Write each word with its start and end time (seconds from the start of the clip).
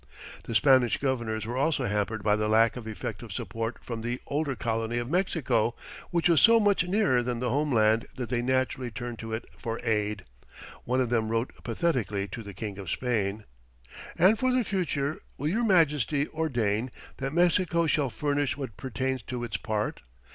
The 0.45 0.55
Spanish 0.55 0.97
governors 0.97 1.45
were 1.45 1.55
also 1.57 1.85
hampered 1.85 2.23
by 2.23 2.35
the 2.35 2.47
lack 2.47 2.75
of 2.75 2.87
effective 2.87 3.31
support 3.31 3.77
from 3.83 4.01
the 4.01 4.19
older 4.25 4.55
colony 4.55 4.97
of 4.97 5.11
Mexico, 5.11 5.75
which 6.09 6.27
was 6.27 6.41
so 6.41 6.59
much 6.59 6.83
nearer 6.87 7.21
than 7.21 7.39
the 7.39 7.51
home 7.51 7.71
land 7.71 8.07
that 8.15 8.29
they 8.29 8.41
naturally 8.41 8.89
turned 8.89 9.19
to 9.19 9.31
it 9.31 9.45
for 9.55 9.79
aid. 9.83 10.25
One 10.85 11.01
of 11.01 11.11
them 11.11 11.29
wrote 11.29 11.51
pathetically 11.63 12.27
to 12.29 12.41
the 12.41 12.55
King 12.55 12.79
of 12.79 12.89
Spain: 12.89 13.43
"And 14.17 14.39
for 14.39 14.51
the 14.51 14.63
future... 14.63 15.21
will 15.37 15.49
your 15.49 15.63
Majesty 15.63 16.27
ordain 16.29 16.89
that 17.17 17.31
Mexico 17.31 17.85
shall 17.85 18.09
furnish 18.09 18.57
what 18.57 18.77
pertains 18.77 19.21
to 19.21 19.43
its 19.43 19.57
part. 19.57 20.01